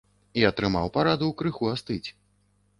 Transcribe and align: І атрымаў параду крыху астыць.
І 0.39 0.45
атрымаў 0.51 0.89
параду 0.97 1.29
крыху 1.43 1.71
астыць. 1.77 2.03